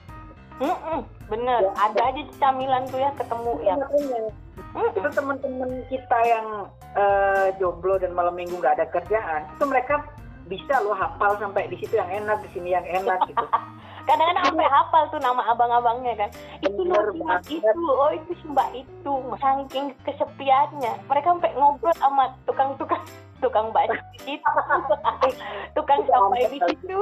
Mm-mm, 0.56 1.04
bener. 1.28 1.68
Ya. 1.68 1.72
ada 1.76 2.02
aja 2.16 2.22
camilan 2.40 2.84
tuh 2.88 3.00
ya 3.00 3.12
ketemu 3.20 3.52
ya. 3.64 3.76
Mm-mm. 3.76 4.92
itu 4.96 5.10
teman-teman 5.12 5.72
kita 5.88 6.20
yang 6.28 6.48
eh, 6.96 7.48
jomblo 7.60 8.00
dan 8.00 8.12
malam 8.16 8.36
minggu 8.36 8.60
nggak 8.60 8.80
ada 8.80 8.88
kerjaan 8.92 9.48
itu 9.56 9.64
mereka 9.68 10.04
bisa 10.48 10.80
loh 10.84 10.96
hafal 10.96 11.36
sampai 11.40 11.68
di 11.72 11.80
situ 11.80 11.96
yang 12.00 12.08
enak 12.08 12.40
di 12.44 12.50
sini 12.56 12.76
yang 12.76 12.84
enak 12.84 13.20
gitu 13.28 13.44
kadang-kadang 14.06 14.46
sampai 14.48 14.68
hafal 14.70 15.04
tuh 15.10 15.22
nama 15.22 15.42
abang-abangnya 15.52 16.14
kan. 16.26 16.30
Itu 16.62 16.82
loh 16.86 17.02
itu 17.50 17.82
oh 17.86 18.12
itu 18.14 18.32
si 18.40 18.46
mbak 18.50 18.70
itu 18.74 19.14
saking 19.42 19.94
kesepiannya. 20.06 20.94
Mereka 21.10 21.28
sampai 21.36 21.54
ngobrol 21.58 21.94
sama 22.00 22.34
tukang-tukang 22.46 23.04
tukang 23.44 23.70
bakso 23.76 24.00
di 24.16 24.20
situ 24.24 24.52
tukang 25.76 26.02
sampai 26.08 26.48
di 26.48 26.60
situ 26.72 26.98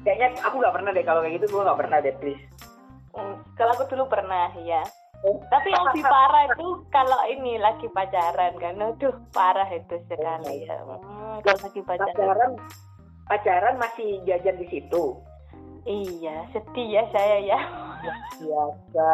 kayaknya 0.00 0.32
aku 0.40 0.58
nggak 0.58 0.74
pernah 0.74 0.90
deh 0.96 1.04
kalau 1.04 1.20
kayak 1.20 1.36
gitu 1.38 1.46
gue 1.52 1.62
nggak 1.64 1.78
pernah 1.80 1.98
deh 2.00 2.14
please. 2.20 2.44
Hmm, 3.14 3.36
kalau 3.54 3.72
aku 3.78 3.84
dulu 3.94 4.04
pernah 4.10 4.50
ya 4.64 4.82
tapi 5.24 5.72
yang 5.72 5.88
lebih 5.88 6.04
parah 6.04 6.44
itu 6.52 6.84
kalau 6.92 7.16
ini 7.24 7.56
lagi 7.56 7.88
pacaran 7.88 8.52
kan. 8.60 8.76
Aduh 8.76 9.16
parah 9.32 9.68
itu 9.72 9.96
sekali 10.04 10.68
ya. 10.68 10.76
Hmm, 10.84 11.40
kalau 11.40 11.60
lagi 11.64 11.80
pacaran. 11.80 12.12
Pacaran 12.12 12.52
pacaran 13.24 13.74
masih 13.80 14.20
jajan 14.28 14.56
di 14.60 14.66
situ 14.68 15.16
iya 15.84 16.48
sedih 16.52 17.00
ya 17.00 17.02
saya 17.12 17.36
ya. 17.44 17.60
Biasa 18.40 19.12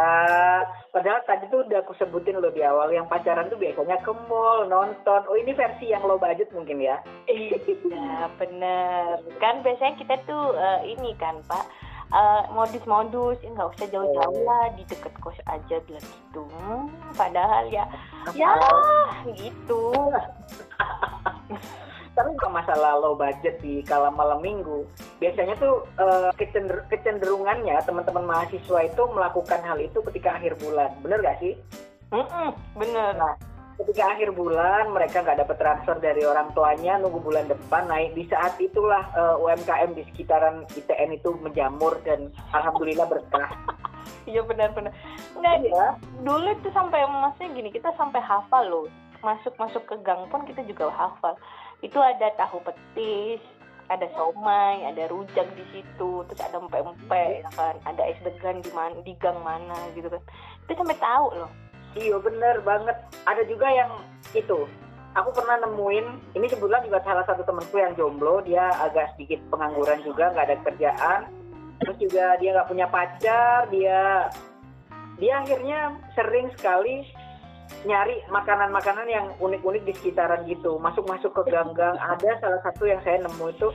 padahal 0.91 1.23
tadi 1.27 1.47
tuh 1.51 1.63
udah 1.63 1.79
aku 1.83 1.95
sebutin 1.99 2.39
loh 2.39 2.51
di 2.51 2.63
awal 2.67 2.91
yang 2.91 3.07
pacaran 3.07 3.51
tuh 3.51 3.59
biasanya 3.59 3.99
ke 4.03 4.13
mall 4.27 4.67
nonton. 4.67 5.23
Oh 5.31 5.37
ini 5.39 5.55
versi 5.55 5.91
yang 5.91 6.03
low 6.03 6.19
budget 6.19 6.51
mungkin 6.51 6.83
ya? 6.83 6.99
Iya 7.31 8.31
bener. 8.39 9.23
Kan 9.39 9.63
biasanya 9.63 9.95
kita 9.99 10.15
tuh 10.27 10.59
eh, 10.59 10.95
ini 10.95 11.15
kan 11.19 11.39
pak 11.47 11.67
eh, 12.11 12.43
modus-modus. 12.51 13.39
Ya 13.43 13.51
nggak 13.55 13.71
usah 13.79 13.87
jauh-jauh 13.91 14.43
lah 14.43 14.75
di 14.75 14.83
deket 14.87 15.15
kos 15.23 15.39
aja 15.47 15.77
bilang 15.87 16.07
gitu. 16.07 16.43
Hmm, 16.51 16.91
padahal 17.15 17.71
ya 17.71 17.87
ya 18.35 18.55
gitu 19.35 19.91
tapi 22.21 22.37
nggak 22.37 22.53
masalah 22.53 23.01
low 23.01 23.17
budget 23.17 23.57
di 23.65 23.81
kala 23.81 24.13
malam 24.13 24.45
minggu. 24.45 24.85
Biasanya 25.25 25.57
tuh 25.57 25.89
kecender- 26.37 26.85
kecenderungannya 26.93 27.81
teman-teman 27.89 28.29
mahasiswa 28.29 28.85
itu 28.85 29.03
melakukan 29.09 29.65
hal 29.65 29.81
itu 29.81 30.05
ketika 30.13 30.37
akhir 30.37 30.61
bulan. 30.61 30.93
Bener 31.01 31.25
gak 31.25 31.41
sih? 31.41 31.57
Mm-mm, 32.13 32.53
bener. 32.77 33.17
Nah, 33.17 33.41
ketika 33.81 34.13
akhir 34.13 34.37
bulan 34.37 34.93
mereka 34.93 35.25
nggak 35.25 35.49
dapat 35.49 35.57
transfer 35.57 35.97
dari 35.97 36.21
orang 36.29 36.53
tuanya 36.53 37.01
nunggu 37.01 37.25
bulan 37.25 37.49
depan 37.49 37.89
naik. 37.89 38.13
Di 38.13 38.29
saat 38.29 38.61
itulah 38.61 39.01
eh, 39.17 39.37
UMKM 39.41 39.97
di 39.97 40.05
sekitaran 40.13 40.69
ITN 40.77 41.17
itu 41.17 41.33
menjamur 41.41 41.97
dan 42.05 42.29
alhamdulillah 42.53 43.09
berkah. 43.09 43.49
Iya 44.29 44.45
benar-benar 44.45 44.93
nggak 45.33 45.57
ya 45.65 45.97
dulu 46.23 46.53
tuh 46.61 46.73
sampai 46.77 47.03
maksudnya 47.09 47.57
gini 47.57 47.69
kita 47.73 47.89
sampai 47.97 48.21
hafal 48.21 48.63
loh. 48.69 48.85
Masuk 49.25 49.57
masuk 49.57 49.81
ke 49.89 49.97
gang 50.05 50.29
pun 50.29 50.45
kita 50.45 50.61
juga 50.69 50.93
hafal 50.93 51.35
itu 51.81 51.97
ada 51.97 52.29
tahu 52.37 52.61
petis 52.65 53.41
ada 53.91 54.07
somai 54.15 54.87
ada 54.87 55.11
rujak 55.11 55.51
di 55.59 55.67
situ 55.75 56.23
terus 56.31 56.41
ada 56.41 56.63
empek-empek 56.63 57.43
ya 57.43 57.51
kan? 57.59 57.75
Ada 57.83 58.03
es 58.15 58.19
degan 58.23 58.63
di 58.63 58.71
mana 58.71 58.95
di 59.03 59.19
gang 59.19 59.43
mana 59.43 59.75
gitu 59.99 60.07
kan. 60.07 60.23
Itu 60.65 60.79
sampai 60.79 60.99
tahu 61.03 61.27
loh. 61.35 61.51
Iya 61.99 62.23
bener 62.23 62.63
banget. 62.63 62.95
Ada 63.27 63.43
juga 63.51 63.67
yang 63.67 63.91
itu. 64.31 64.71
Aku 65.19 65.35
pernah 65.35 65.59
nemuin 65.67 66.39
ini 66.39 66.47
kebetulan 66.47 66.87
juga 66.87 67.03
salah 67.03 67.27
satu 67.27 67.43
temanku 67.43 67.83
yang 67.83 67.99
jomblo 67.99 68.39
dia 68.47 68.71
agak 68.79 69.11
sedikit 69.19 69.43
pengangguran 69.51 69.99
juga 70.07 70.31
nggak 70.31 70.47
ada 70.47 70.57
kerjaan. 70.71 71.21
Terus 71.83 71.97
juga 71.99 72.39
dia 72.39 72.55
nggak 72.55 72.71
punya 72.71 72.87
pacar 72.87 73.67
dia 73.75 74.31
dia 75.19 75.35
akhirnya 75.43 75.99
sering 76.15 76.49
sekali 76.55 77.05
nyari 77.85 78.21
makanan-makanan 78.29 79.09
yang 79.09 79.27
unik-unik 79.41 79.83
di 79.89 79.93
sekitaran 79.97 80.45
gitu. 80.45 80.77
Masuk-masuk 80.77 81.33
ke 81.33 81.43
gang-gang. 81.49 81.97
Ada 81.97 82.41
salah 82.41 82.61
satu 82.65 82.85
yang 82.85 83.01
saya 83.03 83.25
nemu 83.25 83.47
itu 83.53 83.69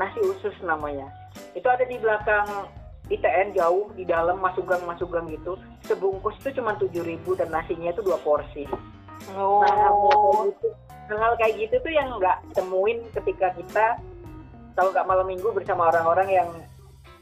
nasi 0.00 0.20
usus 0.24 0.54
namanya. 0.64 1.10
Itu 1.52 1.68
ada 1.68 1.84
di 1.84 1.96
belakang 2.00 2.46
ITN 3.10 3.58
jauh 3.58 3.90
di 3.98 4.06
dalam 4.06 4.38
masuk 4.38 4.64
gang 4.70 4.86
masuk 4.86 5.10
gang 5.10 5.26
gitu. 5.28 5.58
Sebungkus 5.84 6.38
itu 6.40 6.62
cuma 6.62 6.78
tujuh 6.78 7.02
ribu 7.02 7.34
dan 7.34 7.50
nasinya 7.50 7.90
itu 7.90 8.00
dua 8.00 8.16
porsi. 8.22 8.64
Oh. 9.34 9.60
Nah, 9.60 9.74
hal-hal 9.76 9.98
kayak 10.00 10.46
gitu, 10.54 10.68
hal-hal 11.10 11.32
kayak 11.36 11.54
gitu 11.58 11.74
tuh 11.82 11.92
yang 11.92 12.08
nggak 12.16 12.38
temuin 12.54 12.98
ketika 13.12 13.52
kita 13.58 13.86
kalau 14.78 14.94
nggak 14.94 15.08
malam 15.10 15.26
minggu 15.26 15.48
bersama 15.52 15.90
orang-orang 15.90 16.28
yang 16.30 16.48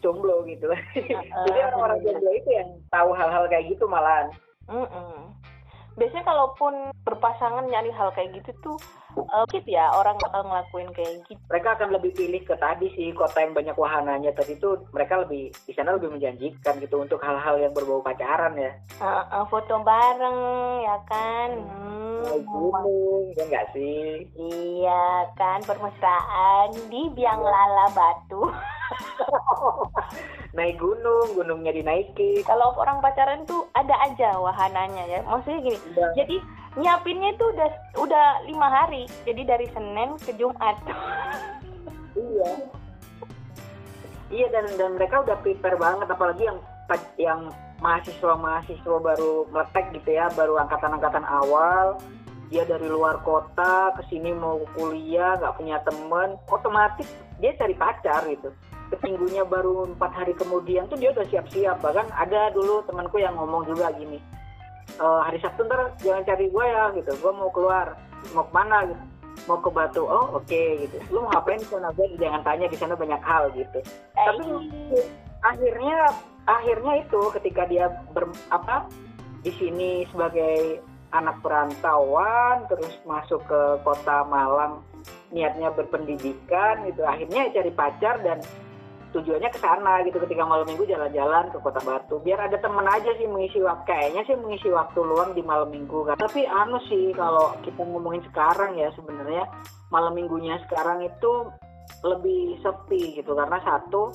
jomblo 0.05 0.45
gitu. 0.47 0.69
Jadi 1.49 1.59
orang-orang 1.73 1.99
jomblo 2.05 2.31
itu 2.37 2.51
yang 2.53 2.69
tahu 2.93 3.11
hal-hal 3.17 3.49
kayak 3.51 3.67
gitu 3.73 3.89
malahan. 3.89 4.31
Mm-mm. 4.69 5.33
Biasanya 5.99 6.25
kalaupun 6.25 6.73
berpasangan 7.02 7.67
nyari 7.67 7.90
hal 7.90 8.14
kayak 8.14 8.31
gitu 8.38 8.50
tuh 8.62 8.78
dikit 9.19 9.67
ya 9.67 9.90
orang 9.90 10.14
bakal 10.23 10.47
ngelakuin 10.47 10.90
kayak 10.95 11.26
gitu 11.26 11.40
Mereka 11.50 11.69
akan 11.75 11.88
lebih 11.90 12.14
pilih 12.14 12.43
ke 12.47 12.55
tadi 12.55 12.87
sih 12.95 13.11
kota 13.11 13.43
yang 13.43 13.50
banyak 13.50 13.75
wahananya 13.75 14.31
tadi 14.31 14.55
tuh 14.57 14.78
mereka 14.95 15.26
lebih 15.26 15.50
di 15.67 15.73
sana 15.75 15.99
lebih 15.99 16.14
menjanjikan 16.14 16.78
gitu 16.78 17.02
untuk 17.02 17.19
hal-hal 17.19 17.59
yang 17.59 17.75
berbau 17.75 17.99
pacaran 17.99 18.55
ya. 18.55 18.73
Eh, 19.02 19.25
eh, 19.35 19.45
foto 19.50 19.83
bareng 19.83 20.38
ya 20.87 20.97
kan 21.09 21.49
Hmm, 22.19 22.43
gunung, 22.43 23.31
ya 23.38 23.45
nggak 23.47 23.67
sih? 23.71 24.26
Iya 24.35 25.07
kan 25.35 25.62
permesraan 25.62 26.75
di 26.90 27.11
biang 27.14 27.43
lala 27.43 27.87
batu. 27.95 28.43
Naik 30.57 30.81
gunung, 30.81 31.37
gunungnya 31.37 31.73
dinaiki. 31.75 32.43
Kalau 32.43 32.75
orang 32.76 32.99
pacaran 32.99 33.45
tuh 33.45 33.69
ada 33.76 33.95
aja 34.05 34.38
wahananya 34.38 35.05
ya. 35.07 35.21
Maksudnya 35.26 35.61
gini. 35.62 35.78
Udah, 35.95 36.09
Jadi 36.17 36.37
nyiapinnya 36.78 37.31
tuh 37.37 37.49
udah 37.55 37.71
udah 38.02 38.26
lima 38.49 38.69
hari. 38.69 39.05
Jadi 39.26 39.43
dari 39.45 39.67
Senin 39.71 40.19
ke 40.19 40.33
Jumat. 40.35 40.76
Iya. 42.17 42.50
Iya 44.28 44.47
dan 44.52 44.67
dan 44.76 44.90
mereka 45.00 45.25
udah 45.25 45.37
prepare 45.40 45.81
banget 45.81 46.09
apalagi 46.12 46.45
yang 46.45 46.59
yang 47.17 47.40
mahasiswa-mahasiswa 47.78 48.97
baru 48.99 49.47
meletek 49.55 49.95
gitu 49.95 50.19
ya, 50.19 50.26
baru 50.35 50.59
angkatan-angkatan 50.67 51.23
awal, 51.23 52.02
dia 52.50 52.67
dari 52.67 52.88
luar 52.90 53.23
kota 53.23 53.95
ke 53.95 54.02
sini 54.11 54.35
mau 54.35 54.59
kuliah, 54.75 55.38
nggak 55.38 55.57
punya 55.57 55.78
teman, 55.87 56.35
otomatis 56.50 57.07
dia 57.38 57.55
cari 57.55 57.75
pacar 57.78 58.26
gitu. 58.26 58.50
Seminggunya 58.88 59.45
baru 59.45 59.85
empat 59.92 60.12
hari 60.16 60.33
kemudian 60.33 60.88
tuh 60.88 60.97
dia 60.97 61.12
udah 61.12 61.26
siap-siap. 61.28 61.85
Bahkan 61.85 62.09
ada 62.12 62.49
dulu 62.57 62.80
temanku 62.88 63.21
yang 63.21 63.37
ngomong 63.37 63.68
juga 63.68 63.92
gini, 63.92 64.16
"E, 64.97 65.04
hari 65.04 65.37
Sabtu 65.45 65.68
ntar 65.68 65.92
jangan 66.00 66.25
cari 66.25 66.49
gue 66.49 66.64
ya 66.64 66.85
gitu, 66.97 67.12
gue 67.21 67.33
mau 67.37 67.52
keluar, 67.52 68.00
mau 68.33 68.49
ke 68.49 68.52
mana 68.57 68.88
gitu 68.88 69.04
mau 69.47 69.59
ke 69.64 69.71
Batu. 69.73 70.04
Oh 70.04 70.37
oke 70.37 70.62
gitu. 70.85 70.97
Lu 71.09 71.25
mau 71.25 71.33
ngapain 71.33 71.57
di 71.57 71.68
sana? 71.68 71.88
Gue 71.97 72.04
jangan 72.21 72.45
tanya 72.45 72.66
di 72.68 72.76
sana 72.76 72.95
banyak 72.99 73.23
hal 73.25 73.49
gitu. 73.57 73.80
Tapi 74.12 74.45
akhirnya 75.47 75.99
akhirnya 76.49 76.92
itu 77.04 77.21
ketika 77.38 77.62
dia 77.68 77.87
ber, 78.11 78.28
apa 78.52 78.88
di 79.45 79.52
sini 79.54 80.04
sebagai 80.11 80.83
anak 81.12 81.40
perantauan 81.40 82.68
terus 82.68 82.92
masuk 83.09 83.40
ke 83.49 83.61
kota 83.80 84.28
Malang 84.28 84.85
niatnya 85.33 85.73
berpendidikan 85.73 86.85
gitu 86.88 87.04
akhirnya 87.04 87.52
cari 87.52 87.73
pacar 87.73 88.21
dan 88.21 88.40
tujuannya 89.12 89.50
ke 89.50 89.59
sana 89.61 90.05
gitu 90.05 90.21
ketika 90.21 90.45
malam 90.45 90.69
minggu 90.69 90.85
jalan-jalan 90.85 91.49
ke 91.49 91.59
kota 91.65 91.81
Batu. 91.81 92.21
Biar 92.21 92.45
ada 92.45 92.61
temen 92.61 92.85
aja 92.85 93.11
sih 93.17 93.25
mengisi 93.25 93.59
waktu 93.65 93.85
kayaknya 93.88 94.23
sih 94.29 94.37
mengisi 94.37 94.69
waktu 94.69 95.00
luang 95.00 95.33
di 95.33 95.41
malam 95.41 95.73
minggu 95.73 96.05
kan. 96.05 96.17
Tapi 96.21 96.45
anu 96.45 96.77
sih 96.93 97.17
kalau 97.17 97.57
kita 97.65 97.81
ngomongin 97.85 98.21
sekarang 98.29 98.77
ya 98.77 98.93
sebenarnya 98.93 99.49
malam 99.88 100.12
minggunya 100.12 100.61
sekarang 100.69 101.00
itu 101.05 101.49
lebih 102.05 102.61
sepi 102.61 103.19
gitu 103.19 103.33
karena 103.33 103.59
satu 103.65 104.12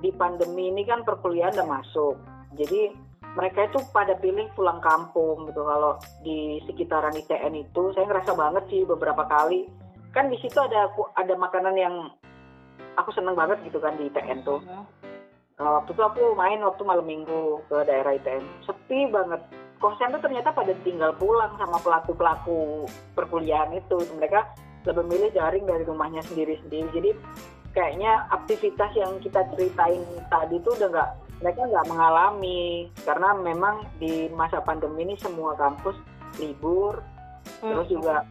di 0.00 0.10
pandemi 0.16 0.72
ini 0.72 0.82
kan 0.88 1.04
perkuliahan 1.04 1.60
udah 1.60 1.68
masuk. 1.68 2.16
Jadi 2.56 2.92
mereka 3.34 3.66
itu 3.66 3.82
pada 3.90 4.14
pilih 4.16 4.46
pulang 4.54 4.78
kampung 4.80 5.50
gitu. 5.50 5.62
Kalau 5.66 6.00
di 6.22 6.62
sekitaran 6.64 7.14
ITN 7.14 7.54
itu 7.60 7.92
saya 7.92 8.08
ngerasa 8.08 8.32
banget 8.32 8.64
sih 8.72 8.82
beberapa 8.86 9.26
kali. 9.26 9.68
Kan 10.14 10.30
di 10.30 10.38
situ 10.38 10.56
ada 10.62 10.88
ada 11.18 11.34
makanan 11.34 11.74
yang 11.74 11.94
aku 12.96 13.10
seneng 13.14 13.34
banget 13.38 13.58
gitu 13.66 13.78
kan 13.78 13.94
di 13.96 14.10
ITN 14.10 14.42
tuh. 14.42 14.60
Nah, 15.54 15.70
waktu 15.80 15.94
itu 15.94 16.02
aku 16.02 16.34
main 16.34 16.58
waktu 16.66 16.82
malam 16.82 17.06
minggu 17.06 17.62
ke 17.70 17.76
daerah 17.86 18.14
ITN, 18.18 18.42
sepi 18.66 19.06
banget. 19.10 19.38
Kosan 19.78 20.16
tuh 20.16 20.22
ternyata 20.22 20.50
pada 20.50 20.72
tinggal 20.82 21.12
pulang 21.14 21.54
sama 21.60 21.78
pelaku-pelaku 21.82 22.88
perkuliahan 23.14 23.74
itu. 23.76 24.00
Mereka 24.16 24.40
lebih 24.88 25.04
milih 25.06 25.30
daring 25.34 25.64
dari 25.68 25.84
rumahnya 25.86 26.22
sendiri-sendiri. 26.26 26.88
Jadi 26.90 27.10
kayaknya 27.74 28.26
aktivitas 28.32 28.90
yang 28.96 29.18
kita 29.20 29.46
ceritain 29.54 30.02
tadi 30.30 30.56
tuh 30.62 30.74
udah 30.78 30.88
nggak 30.90 31.10
mereka 31.42 31.60
nggak 31.66 31.88
mengalami 31.90 32.88
karena 33.02 33.28
memang 33.36 33.84
di 33.98 34.30
masa 34.32 34.62
pandemi 34.62 35.02
ini 35.02 35.18
semua 35.18 35.58
kampus 35.58 35.98
libur 36.38 37.02
Hmm. 37.60 37.72
terus 37.72 37.88
juga 37.92 38.24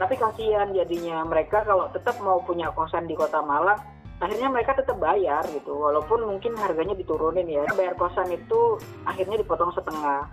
tapi 0.00 0.16
kasihan 0.16 0.72
jadinya 0.72 1.22
mereka 1.28 1.60
kalau 1.62 1.90
tetap 1.92 2.16
mau 2.24 2.40
punya 2.40 2.72
kosan 2.72 3.04
di 3.04 3.12
kota 3.12 3.44
Malang 3.44 3.78
akhirnya 4.20 4.48
mereka 4.52 4.76
tetap 4.76 5.00
bayar 5.00 5.42
gitu. 5.48 5.72
Walaupun 5.72 6.28
mungkin 6.28 6.52
harganya 6.60 6.92
diturunin 6.92 7.48
ya. 7.48 7.64
Bayar 7.72 7.96
kosan 7.96 8.28
itu 8.30 8.76
akhirnya 9.08 9.40
dipotong 9.40 9.72
setengah. 9.72 10.28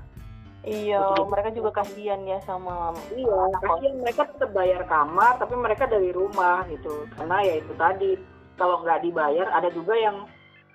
Iya, 0.67 0.99
Terus 0.99 1.31
mereka 1.31 1.49
juga 1.55 1.69
kasihan 1.79 2.19
ya 2.27 2.43
sama 2.43 2.91
iya 3.15 3.39
kasihan. 3.63 4.03
Mereka 4.03 4.21
tetap 4.35 4.51
bayar 4.51 4.83
kamar 4.83 5.39
tapi 5.39 5.55
mereka 5.55 5.87
dari 5.87 6.11
rumah 6.11 6.67
gitu. 6.67 7.07
Karena 7.15 7.39
ya 7.39 7.63
itu 7.63 7.73
tadi 7.79 8.11
kalau 8.59 8.83
nggak 8.83 9.07
dibayar 9.07 9.47
ada 9.55 9.71
juga 9.71 9.95
yang 9.95 10.27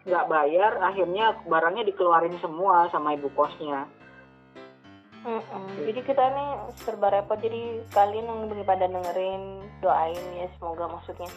nggak 0.03 0.27
bayar 0.33 0.81
akhirnya 0.81 1.37
barangnya 1.45 1.85
dikeluarin 1.93 2.41
semua 2.41 2.89
sama 2.89 3.13
ibu 3.13 3.29
kosnya. 3.37 3.85
Mm-mm. 5.23 5.87
Jadi 5.87 6.01
kita 6.03 6.25
nih 6.25 6.51
serba 6.83 7.13
repot. 7.13 7.37
Jadi 7.37 7.85
kalian 7.93 8.49
yang 8.49 8.65
pada 8.65 8.89
dengerin 8.89 9.61
doain 9.85 10.25
ya 10.41 10.49
semoga 10.57 10.89
maksudnya 10.89 11.29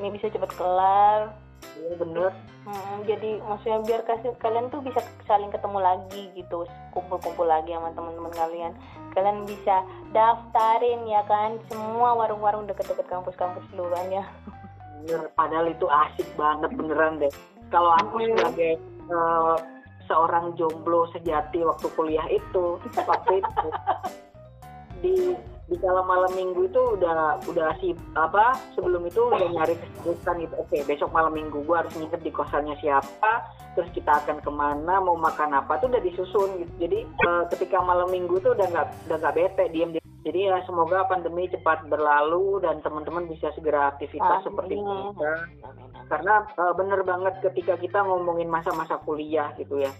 ini 0.00 0.08
bisa 0.12 0.28
cepat 0.28 0.52
kelar. 0.54 1.20
iya 1.78 1.94
bener 1.96 2.32
Mm, 2.62 3.02
jadi 3.10 3.42
maksudnya 3.42 3.82
biar 3.82 4.06
kasih 4.06 4.38
kalian 4.38 4.70
tuh 4.70 4.78
bisa 4.86 5.02
saling 5.26 5.50
ketemu 5.50 5.82
lagi 5.82 6.30
gitu, 6.30 6.62
kumpul-kumpul 6.94 7.42
lagi 7.42 7.74
sama 7.74 7.90
teman-teman 7.90 8.30
kalian. 8.30 8.70
Kalian 9.18 9.42
bisa 9.50 9.82
daftarin 10.14 11.02
ya 11.10 11.26
kan 11.26 11.58
semua 11.66 12.14
warung-warung 12.14 12.70
deket-deket 12.70 13.02
kampus-kampus 13.10 13.66
kan 13.66 14.06
ya. 14.14 14.22
bener 15.02 15.26
padahal 15.34 15.66
itu 15.66 15.82
asik 15.90 16.28
banget 16.38 16.70
beneran 16.78 17.18
deh 17.18 17.32
kalau 17.74 17.90
aku 17.98 18.22
Hmm. 18.22 18.38
sebagai 18.38 18.72
eh, 19.10 19.56
seorang 20.06 20.54
jomblo 20.54 21.10
sejati 21.10 21.66
waktu 21.66 21.86
kuliah 21.98 22.26
itu 22.30 22.78
waktu 22.94 23.42
itu 23.42 23.66
di 25.02 25.14
di 25.72 25.80
kala 25.80 26.04
malam 26.04 26.28
minggu 26.36 26.68
itu 26.68 26.82
udah 27.00 27.40
udah 27.48 27.72
si 27.80 27.96
apa 28.12 28.52
sebelum 28.76 29.08
itu 29.08 29.24
udah 29.24 29.48
nyari 29.48 29.72
kesibukan 29.80 30.44
gitu 30.44 30.54
oke 30.60 30.76
besok 30.84 31.08
malam 31.16 31.32
minggu 31.32 31.64
gua 31.64 31.80
harus 31.80 31.96
nginep 31.96 32.20
di 32.20 32.28
kosannya 32.28 32.76
siapa 32.84 33.32
terus 33.72 33.88
kita 33.96 34.20
akan 34.20 34.44
ke 34.44 34.50
mana 34.52 35.00
mau 35.00 35.16
makan 35.16 35.56
apa 35.56 35.80
tuh 35.80 35.88
udah 35.88 36.04
disusun 36.04 36.60
gitu 36.60 36.72
jadi 36.76 36.98
eh, 37.08 37.44
ketika 37.56 37.80
malam 37.80 38.12
minggu 38.12 38.36
tuh 38.44 38.52
udah 38.52 38.68
nggak 38.68 38.88
udah 39.08 39.16
nggak 39.16 39.34
bete 39.40 39.64
diem 39.72 39.96
diem 39.96 40.04
jadi 40.22 40.54
ya 40.54 40.56
semoga 40.68 41.08
pandemi 41.08 41.48
cepat 41.48 41.88
berlalu 41.88 42.60
dan 42.60 42.84
teman-teman 42.84 43.26
bisa 43.26 43.48
segera 43.56 43.96
aktivitas 43.96 44.44
Amin. 44.44 44.46
seperti 44.46 44.74
amin. 44.76 45.16
karena 46.12 46.34
eh, 46.52 46.72
bener 46.76 47.00
banget 47.00 47.34
ketika 47.40 47.80
kita 47.80 48.04
ngomongin 48.04 48.52
masa-masa 48.52 49.00
kuliah 49.00 49.56
gitu 49.56 49.80
ya 49.80 49.92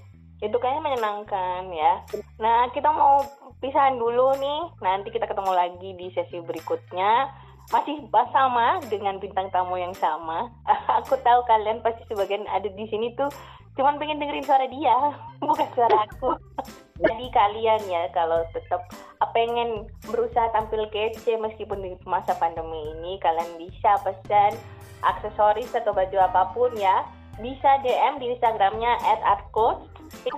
Itu 0.42 0.58
kayaknya 0.58 0.82
menyenangkan 0.82 1.70
ya. 1.70 2.02
Nah, 2.42 2.66
kita 2.74 2.90
mau 2.90 3.22
pisahan 3.62 3.96
dulu 3.96 4.34
nih. 4.36 4.60
Nanti 4.82 5.14
kita 5.14 5.30
ketemu 5.30 5.52
lagi 5.54 5.90
di 5.94 6.06
sesi 6.12 6.42
berikutnya. 6.42 7.30
Masih 7.70 8.04
sama 8.34 8.82
dengan 8.90 9.22
bintang 9.22 9.48
tamu 9.54 9.78
yang 9.78 9.94
sama. 9.96 10.50
Aku 11.00 11.14
tahu 11.22 11.46
kalian 11.46 11.80
pasti 11.80 12.02
sebagian 12.10 12.44
ada 12.50 12.66
di 12.66 12.84
sini 12.90 13.14
tuh 13.14 13.30
cuman 13.72 13.96
pengen 13.96 14.20
dengerin 14.20 14.44
suara 14.44 14.68
dia, 14.68 15.16
bukan 15.48 15.64
suara 15.72 16.04
aku. 16.04 16.36
Jadi 17.08 17.26
kalian 17.32 17.80
ya 17.88 18.04
kalau 18.12 18.44
tetap 18.52 18.84
pengen 19.32 19.88
berusaha 20.12 20.52
tampil 20.52 20.84
kece 20.92 21.40
meskipun 21.40 21.80
di 21.80 21.96
masa 22.04 22.36
pandemi 22.36 22.92
ini, 22.92 23.16
kalian 23.24 23.48
bisa 23.56 23.96
pesan 24.04 24.52
aksesoris 25.00 25.72
atau 25.72 25.96
baju 25.96 26.18
apa 26.20 26.52
pun 26.52 26.68
ya 26.76 27.02
bisa 27.40 27.80
DM 27.80 28.20
di 28.20 28.36
Instagramnya 28.36 29.00
@artcoach 29.24 29.88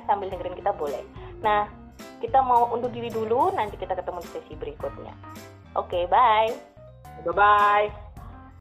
sambil 0.06 0.30
dengerin 0.30 0.54
kita 0.54 0.70
boleh. 0.78 1.02
Nah, 1.42 1.66
kita 2.22 2.40
mau 2.40 2.72
undur 2.72 2.88
diri 2.88 3.12
dulu, 3.12 3.52
nanti 3.52 3.76
kita 3.76 3.92
ketemu 3.94 4.24
di 4.24 4.30
sesi 4.32 4.52
berikutnya. 4.56 5.14
Oke, 5.76 6.06
bye. 6.06 6.74
bye 7.24 7.34
bye 7.34 8.03